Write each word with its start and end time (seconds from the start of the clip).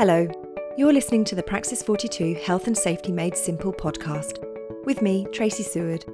Hello, 0.00 0.26
you're 0.78 0.94
listening 0.94 1.24
to 1.24 1.34
the 1.34 1.42
Praxis 1.42 1.82
42 1.82 2.36
Health 2.36 2.66
and 2.68 2.78
Safety 2.78 3.12
Made 3.12 3.36
Simple 3.36 3.70
podcast 3.70 4.42
with 4.86 5.02
me, 5.02 5.26
Tracy 5.30 5.62
Seward. 5.62 6.06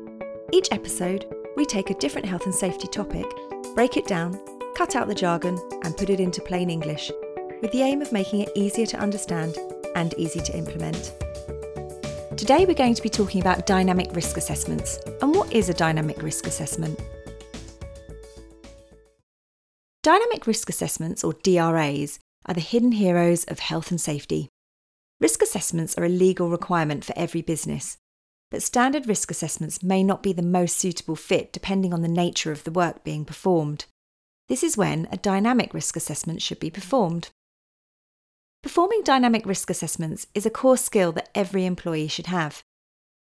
Each 0.52 0.66
episode, 0.72 1.32
we 1.56 1.64
take 1.64 1.90
a 1.90 1.94
different 1.94 2.26
health 2.26 2.46
and 2.46 2.52
safety 2.52 2.88
topic, 2.88 3.26
break 3.76 3.96
it 3.96 4.08
down, 4.08 4.40
cut 4.74 4.96
out 4.96 5.06
the 5.06 5.14
jargon, 5.14 5.56
and 5.84 5.96
put 5.96 6.10
it 6.10 6.18
into 6.18 6.42
plain 6.42 6.68
English, 6.68 7.12
with 7.62 7.70
the 7.70 7.82
aim 7.82 8.02
of 8.02 8.10
making 8.10 8.40
it 8.40 8.50
easier 8.56 8.86
to 8.86 8.98
understand 8.98 9.56
and 9.94 10.14
easy 10.18 10.40
to 10.40 10.58
implement. 10.58 11.14
Today, 12.36 12.66
we're 12.66 12.74
going 12.74 12.94
to 12.94 13.02
be 13.02 13.08
talking 13.08 13.40
about 13.40 13.68
dynamic 13.68 14.08
risk 14.16 14.36
assessments. 14.36 14.98
And 15.22 15.32
what 15.32 15.52
is 15.52 15.68
a 15.68 15.74
dynamic 15.74 16.24
risk 16.24 16.48
assessment? 16.48 17.00
Dynamic 20.02 20.48
risk 20.48 20.68
assessments, 20.68 21.22
or 21.22 21.34
DRAs, 21.34 22.18
are 22.46 22.54
the 22.54 22.60
hidden 22.60 22.92
heroes 22.92 23.44
of 23.44 23.58
health 23.58 23.90
and 23.90 24.00
safety. 24.00 24.48
Risk 25.20 25.42
assessments 25.42 25.96
are 25.96 26.04
a 26.04 26.08
legal 26.08 26.48
requirement 26.48 27.04
for 27.04 27.12
every 27.16 27.42
business, 27.42 27.98
but 28.50 28.62
standard 28.62 29.06
risk 29.06 29.30
assessments 29.30 29.82
may 29.82 30.02
not 30.02 30.22
be 30.22 30.32
the 30.32 30.42
most 30.42 30.76
suitable 30.76 31.16
fit 31.16 31.52
depending 31.52 31.92
on 31.92 32.02
the 32.02 32.08
nature 32.08 32.52
of 32.52 32.64
the 32.64 32.70
work 32.70 33.02
being 33.02 33.24
performed. 33.24 33.86
This 34.48 34.62
is 34.62 34.76
when 34.76 35.08
a 35.10 35.16
dynamic 35.16 35.74
risk 35.74 35.96
assessment 35.96 36.40
should 36.40 36.60
be 36.60 36.70
performed. 36.70 37.30
Performing 38.62 39.02
dynamic 39.02 39.46
risk 39.46 39.70
assessments 39.70 40.26
is 40.34 40.46
a 40.46 40.50
core 40.50 40.76
skill 40.76 41.12
that 41.12 41.30
every 41.34 41.66
employee 41.66 42.08
should 42.08 42.26
have. 42.26 42.62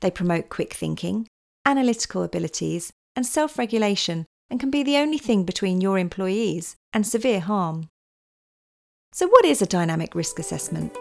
They 0.01 0.11
promote 0.11 0.49
quick 0.49 0.75
thinking, 0.75 1.29
analytical 1.65 2.23
abilities, 2.23 2.93
and 3.17 3.25
self 3.25 3.59
regulation 3.59 4.27
and 4.51 4.61
can 4.61 4.71
be 4.71 4.83
the 4.83 4.97
only 4.97 5.19
thing 5.19 5.45
between 5.45 5.81
your 5.81 5.99
employees 5.99 6.77
and 6.93 7.07
severe 7.07 7.41
harm. 7.41 7.89
So, 9.17 9.29
what 9.29 9.45
is 9.45 9.63
a 9.63 9.67
dynamic 9.67 10.17
risk 10.17 10.41
assessment? 10.41 10.93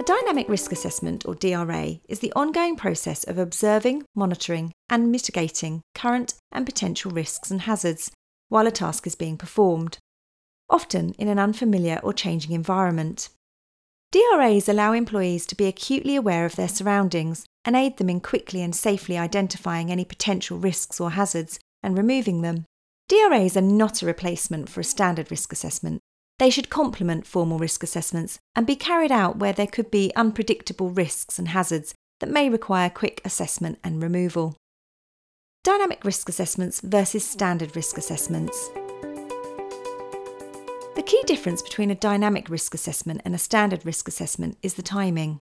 A 0.00 0.02
dynamic 0.06 0.48
risk 0.48 0.72
assessment, 0.72 1.26
or 1.26 1.34
DRA, 1.34 2.00
is 2.08 2.20
the 2.20 2.32
ongoing 2.32 2.76
process 2.76 3.24
of 3.24 3.36
observing, 3.36 4.04
monitoring, 4.14 4.72
and 4.88 5.12
mitigating 5.12 5.82
current 5.94 6.32
and 6.50 6.64
potential 6.64 7.10
risks 7.10 7.50
and 7.50 7.60
hazards 7.60 8.10
while 8.48 8.66
a 8.66 8.70
task 8.70 9.06
is 9.06 9.14
being 9.14 9.36
performed, 9.36 9.98
often 10.70 11.12
in 11.18 11.28
an 11.28 11.38
unfamiliar 11.38 12.00
or 12.02 12.14
changing 12.14 12.52
environment. 12.52 13.28
DRAs 14.12 14.70
allow 14.70 14.94
employees 14.94 15.44
to 15.44 15.54
be 15.54 15.66
acutely 15.66 16.16
aware 16.16 16.46
of 16.46 16.56
their 16.56 16.68
surroundings 16.68 17.44
and 17.66 17.76
aid 17.76 17.98
them 17.98 18.08
in 18.08 18.20
quickly 18.20 18.62
and 18.62 18.74
safely 18.74 19.18
identifying 19.18 19.90
any 19.90 20.06
potential 20.06 20.56
risks 20.56 21.02
or 21.02 21.10
hazards 21.10 21.60
and 21.82 21.98
removing 21.98 22.40
them. 22.40 22.64
DRAs 23.08 23.56
are 23.56 23.60
not 23.60 24.02
a 24.02 24.06
replacement 24.06 24.68
for 24.68 24.80
a 24.80 24.84
standard 24.84 25.30
risk 25.30 25.52
assessment. 25.52 26.00
They 26.38 26.50
should 26.50 26.70
complement 26.70 27.26
formal 27.26 27.58
risk 27.58 27.82
assessments 27.82 28.38
and 28.56 28.66
be 28.66 28.76
carried 28.76 29.12
out 29.12 29.38
where 29.38 29.52
there 29.52 29.66
could 29.66 29.90
be 29.90 30.12
unpredictable 30.16 30.90
risks 30.90 31.38
and 31.38 31.48
hazards 31.48 31.94
that 32.20 32.30
may 32.30 32.48
require 32.48 32.88
quick 32.88 33.20
assessment 33.24 33.78
and 33.84 34.02
removal. 34.02 34.56
Dynamic 35.64 36.04
risk 36.04 36.28
assessments 36.28 36.80
versus 36.80 37.24
standard 37.24 37.76
risk 37.76 37.98
assessments. 37.98 38.70
The 40.94 41.04
key 41.04 41.22
difference 41.26 41.62
between 41.62 41.90
a 41.90 41.94
dynamic 41.94 42.48
risk 42.48 42.74
assessment 42.74 43.22
and 43.24 43.34
a 43.34 43.38
standard 43.38 43.84
risk 43.86 44.08
assessment 44.08 44.58
is 44.62 44.74
the 44.74 44.82
timing. 44.82 45.38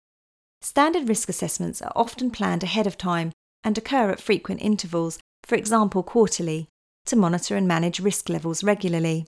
Standard 0.63 1.09
risk 1.09 1.29
assessments 1.29 1.83
are 1.83 1.93
often 1.95 2.31
planned 2.31 2.63
ahead 2.63 2.87
of 2.87 2.97
time 2.97 3.33
and 3.63 3.77
occur 3.77 4.11
at 4.11 4.21
frequent 4.21 4.63
intervals, 4.63 5.19
for 5.45 5.55
example, 5.57 6.03
quarterly, 6.03 6.69
to 7.07 7.17
monitor 7.17 7.57
and 7.57 7.69
manage 7.69 8.01
risk 8.01 8.29
levels 8.29 8.65
regularly. 8.65 9.27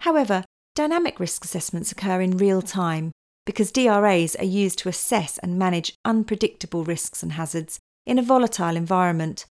However, 0.00 0.44
dynamic 0.74 1.18
risk 1.18 1.44
assessments 1.44 1.92
occur 1.92 2.20
in 2.20 2.36
real 2.36 2.62
time 2.62 3.12
because 3.44 3.72
DRAs 3.72 4.36
are 4.36 4.44
used 4.44 4.78
to 4.78 4.88
assess 4.88 5.38
and 5.38 5.58
manage 5.58 5.94
unpredictable 6.04 6.84
risks 6.84 7.22
and 7.22 7.32
hazards 7.32 7.78
in 8.06 8.18
a 8.18 8.22
volatile 8.22 8.76
environment. 8.76 9.46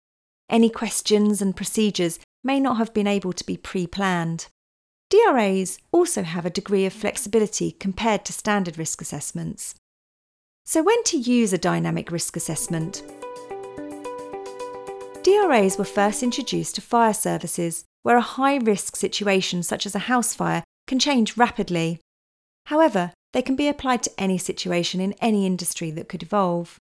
Any 0.51 0.69
questions 0.69 1.41
and 1.41 1.57
procedures 1.57 2.19
may 2.43 2.61
not 2.61 2.77
have 2.77 2.93
been 2.93 3.07
able 3.07 3.33
to 3.33 3.47
be 3.47 3.57
pre 3.57 3.87
planned. 3.87 4.49
DRAs 5.11 5.79
also 5.93 6.23
have 6.23 6.45
a 6.45 6.51
degree 6.51 6.87
of 6.87 6.93
flexibility 6.93 7.71
compared 7.71 8.25
to 8.25 8.33
standard 8.33 8.79
risk 8.79 9.01
assessments. 9.01 9.75
So, 10.67 10.83
when 10.83 11.03
to 11.05 11.17
use 11.17 11.53
a 11.53 11.59
dynamic 11.59 12.11
risk 12.11 12.37
assessment? 12.37 13.03
DRAs 15.35 15.77
were 15.77 15.85
first 15.85 16.23
introduced 16.23 16.77
to 16.77 16.81
fire 16.81 17.13
services 17.13 17.85
where 18.03 18.17
a 18.17 18.33
high 18.39 18.57
risk 18.57 18.95
situation 18.95 19.63
such 19.63 19.85
as 19.85 19.95
a 19.95 20.07
house 20.11 20.35
fire 20.35 20.63
can 20.87 20.99
change 20.99 21.37
rapidly. 21.37 22.01
However, 22.67 23.13
they 23.33 23.43
can 23.43 23.57
be 23.57 23.67
applied 23.67 24.03
to 24.05 24.13
any 24.17 24.39
situation 24.39 25.01
in 25.01 25.15
any 25.15 25.45
industry 25.45 25.91
that 25.93 26.09
could 26.09 26.23
evolve. 26.23 26.79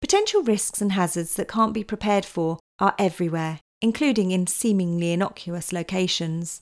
Potential 0.00 0.42
risks 0.42 0.80
and 0.80 0.92
hazards 0.92 1.34
that 1.34 1.48
can't 1.48 1.74
be 1.74 1.82
prepared 1.82 2.24
for 2.24 2.58
are 2.78 2.94
everywhere, 2.98 3.58
including 3.80 4.30
in 4.30 4.46
seemingly 4.46 5.12
innocuous 5.12 5.72
locations. 5.72 6.60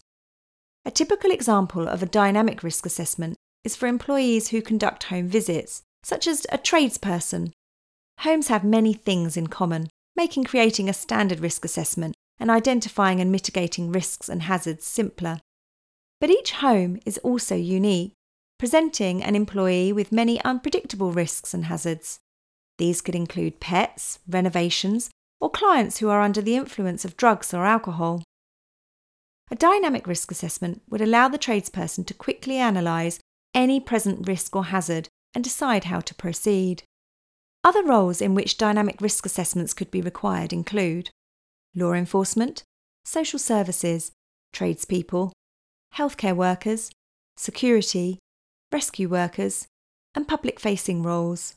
A 0.86 0.90
typical 0.90 1.30
example 1.30 1.88
of 1.88 2.02
a 2.02 2.06
dynamic 2.06 2.62
risk 2.62 2.86
assessment 2.86 3.36
is 3.64 3.76
for 3.76 3.86
employees 3.86 4.48
who 4.48 4.62
conduct 4.62 5.04
home 5.04 5.28
visits, 5.28 5.82
such 6.02 6.26
as 6.26 6.46
a 6.50 6.58
tradesperson. 6.58 7.52
Homes 8.20 8.48
have 8.48 8.64
many 8.64 8.94
things 8.94 9.36
in 9.36 9.48
common, 9.48 9.88
making 10.16 10.44
creating 10.44 10.88
a 10.88 10.92
standard 10.92 11.40
risk 11.40 11.64
assessment 11.64 12.14
and 12.38 12.50
identifying 12.50 13.20
and 13.20 13.30
mitigating 13.30 13.92
risks 13.92 14.28
and 14.28 14.42
hazards 14.42 14.86
simpler. 14.86 15.40
But 16.20 16.30
each 16.30 16.52
home 16.52 16.98
is 17.04 17.18
also 17.18 17.54
unique, 17.54 18.12
presenting 18.58 19.22
an 19.22 19.36
employee 19.36 19.92
with 19.92 20.12
many 20.12 20.42
unpredictable 20.44 21.12
risks 21.12 21.54
and 21.54 21.66
hazards. 21.66 22.20
These 22.78 23.00
could 23.00 23.14
include 23.14 23.60
pets, 23.60 24.18
renovations, 24.28 25.10
or 25.40 25.50
clients 25.50 25.98
who 25.98 26.08
are 26.08 26.20
under 26.20 26.40
the 26.40 26.56
influence 26.56 27.04
of 27.04 27.16
drugs 27.16 27.52
or 27.52 27.64
alcohol. 27.64 28.22
A 29.50 29.56
dynamic 29.56 30.06
risk 30.06 30.30
assessment 30.30 30.82
would 30.88 31.02
allow 31.02 31.28
the 31.28 31.38
tradesperson 31.38 32.06
to 32.06 32.14
quickly 32.14 32.58
analyse 32.58 33.20
any 33.54 33.78
present 33.78 34.26
risk 34.26 34.56
or 34.56 34.64
hazard 34.64 35.08
and 35.34 35.44
decide 35.44 35.84
how 35.84 36.00
to 36.00 36.14
proceed. 36.14 36.82
Other 37.64 37.82
roles 37.82 38.20
in 38.20 38.34
which 38.34 38.58
dynamic 38.58 39.00
risk 39.00 39.24
assessments 39.24 39.72
could 39.72 39.90
be 39.90 40.02
required 40.02 40.52
include 40.52 41.08
law 41.74 41.94
enforcement, 41.94 42.62
social 43.04 43.38
services, 43.38 44.12
tradespeople, 44.52 45.32
healthcare 45.94 46.36
workers, 46.36 46.90
security, 47.38 48.18
rescue 48.70 49.08
workers, 49.08 49.66
and 50.14 50.28
public 50.28 50.60
facing 50.60 51.02
roles. 51.02 51.54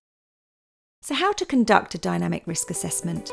So, 1.02 1.14
how 1.14 1.34
to 1.34 1.46
conduct 1.46 1.94
a 1.94 1.98
dynamic 2.00 2.48
risk 2.48 2.72
assessment? 2.72 3.32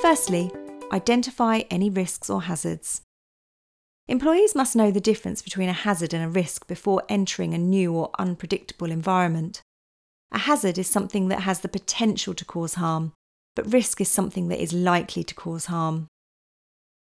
Firstly, 0.00 0.50
identify 0.90 1.62
any 1.70 1.90
risks 1.90 2.30
or 2.30 2.42
hazards. 2.42 3.02
Employees 4.08 4.54
must 4.54 4.74
know 4.74 4.90
the 4.90 5.00
difference 5.00 5.42
between 5.42 5.68
a 5.68 5.74
hazard 5.74 6.14
and 6.14 6.24
a 6.24 6.28
risk 6.28 6.66
before 6.66 7.02
entering 7.08 7.52
a 7.52 7.58
new 7.58 7.92
or 7.92 8.10
unpredictable 8.18 8.90
environment. 8.90 9.62
A 10.32 10.38
hazard 10.38 10.78
is 10.78 10.88
something 10.88 11.28
that 11.28 11.40
has 11.40 11.60
the 11.60 11.68
potential 11.68 12.34
to 12.34 12.44
cause 12.44 12.74
harm, 12.74 13.12
but 13.54 13.72
risk 13.72 14.00
is 14.00 14.08
something 14.08 14.48
that 14.48 14.62
is 14.62 14.72
likely 14.72 15.24
to 15.24 15.34
cause 15.34 15.66
harm. 15.66 16.08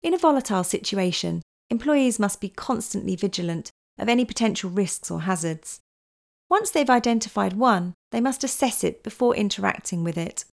In 0.03 0.15
a 0.15 0.19
volatile 0.19 0.65
situation, 0.65 1.43
employees 1.71 2.19
must 2.19 2.41
be 2.41 2.49
constantly 2.49 3.17
vigilant 3.17 3.71
of 3.99 4.09
any 4.09 4.25
potential 4.25 4.71
risks 4.71 5.11
or 5.11 5.23
hazards. 5.23 5.81
Once 6.49 6.71
they've 6.71 6.89
identified 6.89 7.53
one, 7.53 7.95
they 8.13 8.21
must 8.21 8.45
assess 8.45 8.83
it 8.83 9.03
before 9.03 9.37
interacting 9.37 10.05
with 10.05 10.17
it. 10.17 10.45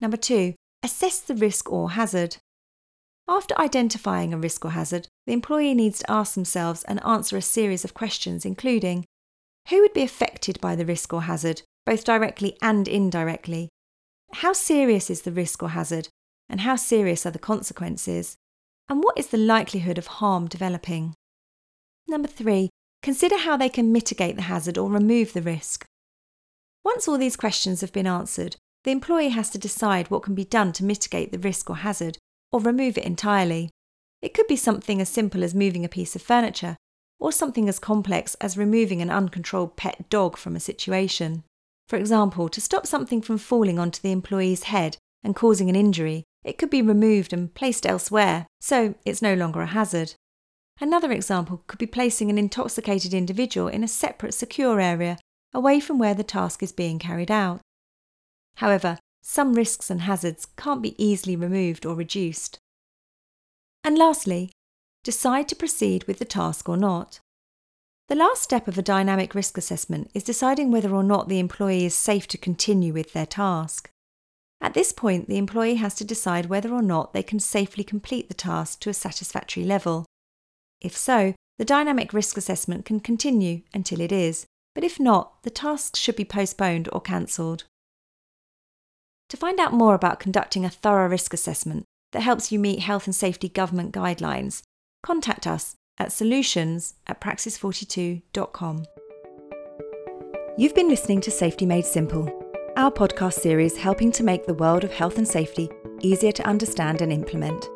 Number 0.00 0.16
two, 0.16 0.54
assess 0.82 1.20
the 1.20 1.34
risk 1.34 1.70
or 1.70 1.90
hazard. 1.90 2.38
After 3.28 3.58
identifying 3.58 4.32
a 4.32 4.38
risk 4.38 4.64
or 4.64 4.70
hazard, 4.70 5.08
the 5.26 5.32
employee 5.32 5.74
needs 5.74 5.98
to 5.98 6.10
ask 6.10 6.34
themselves 6.34 6.84
and 6.84 7.04
answer 7.04 7.36
a 7.36 7.42
series 7.42 7.84
of 7.84 7.92
questions, 7.92 8.46
including 8.46 9.04
Who 9.70 9.80
would 9.80 9.92
be 9.92 10.02
affected 10.02 10.60
by 10.60 10.74
the 10.74 10.84
risk 10.84 11.12
or 11.12 11.22
hazard, 11.22 11.62
both 11.86 12.04
directly 12.04 12.56
and 12.60 12.88
indirectly? 12.88 13.68
How 14.34 14.52
serious 14.52 15.10
is 15.10 15.22
the 15.22 15.32
risk 15.32 15.62
or 15.62 15.70
hazard, 15.70 16.08
and 16.48 16.62
how 16.62 16.74
serious 16.74 17.24
are 17.24 17.30
the 17.30 17.38
consequences? 17.38 18.36
And 18.88 19.02
what 19.02 19.16
is 19.16 19.28
the 19.28 19.36
likelihood 19.36 19.96
of 19.96 20.08
harm 20.08 20.48
developing? 20.48 21.14
Number 22.08 22.26
three, 22.26 22.70
consider 23.02 23.38
how 23.38 23.56
they 23.56 23.68
can 23.68 23.92
mitigate 23.92 24.34
the 24.34 24.42
hazard 24.42 24.76
or 24.76 24.90
remove 24.90 25.32
the 25.32 25.42
risk. 25.42 25.84
Once 26.84 27.06
all 27.06 27.16
these 27.16 27.36
questions 27.36 27.80
have 27.80 27.92
been 27.92 28.08
answered, 28.08 28.56
the 28.82 28.90
employee 28.90 29.28
has 29.28 29.50
to 29.50 29.58
decide 29.58 30.10
what 30.10 30.24
can 30.24 30.34
be 30.34 30.44
done 30.44 30.72
to 30.72 30.84
mitigate 30.84 31.30
the 31.30 31.38
risk 31.38 31.70
or 31.70 31.76
hazard 31.76 32.18
or 32.50 32.60
remove 32.60 32.98
it 32.98 33.04
entirely. 33.04 33.70
It 34.20 34.34
could 34.34 34.48
be 34.48 34.56
something 34.56 35.00
as 35.00 35.08
simple 35.08 35.44
as 35.44 35.54
moving 35.54 35.84
a 35.84 35.88
piece 35.88 36.16
of 36.16 36.22
furniture, 36.22 36.76
or 37.20 37.30
something 37.30 37.68
as 37.68 37.78
complex 37.78 38.34
as 38.36 38.56
removing 38.56 39.00
an 39.00 39.10
uncontrolled 39.10 39.76
pet 39.76 40.08
dog 40.08 40.36
from 40.36 40.56
a 40.56 40.60
situation. 40.60 41.44
For 41.86 41.96
example, 41.96 42.48
to 42.48 42.60
stop 42.60 42.86
something 42.86 43.20
from 43.20 43.38
falling 43.38 43.78
onto 43.78 44.00
the 44.00 44.12
employee's 44.12 44.64
head 44.64 44.96
and 45.22 45.36
causing 45.36 45.68
an 45.68 45.76
injury, 45.76 46.24
it 46.42 46.56
could 46.56 46.70
be 46.70 46.82
removed 46.82 47.32
and 47.32 47.52
placed 47.54 47.86
elsewhere, 47.86 48.46
so 48.60 48.94
it's 49.04 49.20
no 49.20 49.34
longer 49.34 49.60
a 49.60 49.66
hazard. 49.66 50.14
Another 50.80 51.12
example 51.12 51.62
could 51.66 51.78
be 51.78 51.86
placing 51.86 52.30
an 52.30 52.38
intoxicated 52.38 53.12
individual 53.12 53.68
in 53.68 53.84
a 53.84 53.88
separate 53.88 54.32
secure 54.32 54.80
area 54.80 55.18
away 55.52 55.78
from 55.78 55.98
where 55.98 56.14
the 56.14 56.24
task 56.24 56.62
is 56.62 56.72
being 56.72 56.98
carried 56.98 57.30
out. 57.30 57.60
However, 58.56 58.98
some 59.22 59.52
risks 59.52 59.90
and 59.90 60.02
hazards 60.02 60.46
can't 60.56 60.80
be 60.80 61.02
easily 61.02 61.36
removed 61.36 61.84
or 61.84 61.94
reduced. 61.94 62.58
And 63.84 63.98
lastly, 63.98 64.52
decide 65.04 65.48
to 65.48 65.56
proceed 65.56 66.04
with 66.04 66.18
the 66.18 66.24
task 66.24 66.68
or 66.68 66.76
not. 66.76 67.20
The 68.08 68.16
last 68.16 68.42
step 68.42 68.66
of 68.66 68.76
a 68.76 68.82
dynamic 68.82 69.34
risk 69.34 69.56
assessment 69.56 70.10
is 70.14 70.24
deciding 70.24 70.70
whether 70.70 70.94
or 70.94 71.04
not 71.04 71.28
the 71.28 71.38
employee 71.38 71.84
is 71.84 71.94
safe 71.94 72.26
to 72.28 72.38
continue 72.38 72.92
with 72.92 73.12
their 73.12 73.26
task. 73.26 73.90
At 74.60 74.74
this 74.74 74.92
point, 74.92 75.28
the 75.28 75.38
employee 75.38 75.76
has 75.76 75.94
to 75.94 76.04
decide 76.04 76.46
whether 76.46 76.72
or 76.72 76.82
not 76.82 77.12
they 77.12 77.22
can 77.22 77.40
safely 77.40 77.84
complete 77.84 78.28
the 78.28 78.34
task 78.34 78.80
to 78.80 78.90
a 78.90 78.94
satisfactory 78.94 79.64
level. 79.64 80.06
If 80.80 80.96
so, 80.96 81.34
the 81.58 81.64
dynamic 81.64 82.12
risk 82.12 82.36
assessment 82.36 82.84
can 82.84 83.00
continue 83.00 83.62
until 83.72 84.00
it 84.00 84.12
is, 84.12 84.46
but 84.74 84.84
if 84.84 84.98
not, 84.98 85.42
the 85.42 85.50
task 85.50 85.96
should 85.96 86.16
be 86.16 86.24
postponed 86.24 86.88
or 86.92 87.00
cancelled. 87.00 87.64
To 89.28 89.36
find 89.36 89.60
out 89.60 89.72
more 89.72 89.94
about 89.94 90.20
conducting 90.20 90.64
a 90.64 90.70
thorough 90.70 91.08
risk 91.08 91.32
assessment 91.32 91.84
that 92.12 92.22
helps 92.22 92.50
you 92.50 92.58
meet 92.58 92.80
health 92.80 93.06
and 93.06 93.14
safety 93.14 93.48
government 93.48 93.92
guidelines, 93.92 94.62
contact 95.02 95.46
us 95.46 95.76
at 95.98 96.12
solutions 96.12 96.94
at 97.06 97.20
praxis42.com. 97.20 98.84
You've 100.56 100.74
been 100.74 100.88
listening 100.88 101.20
to 101.22 101.30
Safety 101.30 101.66
Made 101.66 101.84
Simple, 101.84 102.28
our 102.76 102.90
podcast 102.90 103.34
series 103.34 103.76
helping 103.76 104.12
to 104.12 104.22
make 104.22 104.46
the 104.46 104.54
world 104.54 104.84
of 104.84 104.92
health 104.92 105.18
and 105.18 105.26
safety 105.26 105.70
easier 106.00 106.32
to 106.32 106.46
understand 106.46 107.02
and 107.02 107.12
implement. 107.12 107.68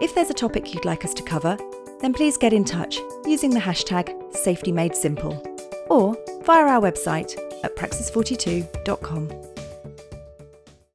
If 0.00 0.14
there's 0.14 0.30
a 0.30 0.34
topic 0.34 0.74
you'd 0.74 0.84
like 0.84 1.04
us 1.04 1.14
to 1.14 1.22
cover, 1.22 1.56
then 2.00 2.12
please 2.12 2.36
get 2.36 2.52
in 2.52 2.64
touch 2.64 2.98
using 3.24 3.50
the 3.50 3.60
hashtag 3.60 4.08
SafetyMadeSimple 4.32 5.88
or 5.88 6.16
via 6.44 6.64
our 6.64 6.80
website 6.80 7.36
at 7.62 7.76
praxis42.com. 7.76 9.51